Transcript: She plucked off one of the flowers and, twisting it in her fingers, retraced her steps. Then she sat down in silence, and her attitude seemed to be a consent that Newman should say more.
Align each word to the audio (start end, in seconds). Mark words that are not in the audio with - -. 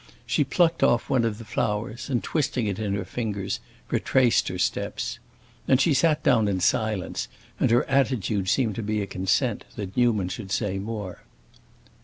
She 0.25 0.43
plucked 0.43 0.81
off 0.81 1.11
one 1.11 1.23
of 1.23 1.37
the 1.37 1.45
flowers 1.45 2.09
and, 2.09 2.23
twisting 2.23 2.65
it 2.65 2.79
in 2.79 2.95
her 2.95 3.05
fingers, 3.05 3.59
retraced 3.91 4.47
her 4.47 4.57
steps. 4.57 5.19
Then 5.67 5.77
she 5.77 5.93
sat 5.93 6.23
down 6.23 6.47
in 6.47 6.59
silence, 6.59 7.27
and 7.59 7.69
her 7.69 7.85
attitude 7.87 8.49
seemed 8.49 8.73
to 8.77 8.81
be 8.81 9.03
a 9.03 9.05
consent 9.05 9.63
that 9.75 9.95
Newman 9.95 10.29
should 10.29 10.49
say 10.51 10.79
more. 10.79 11.19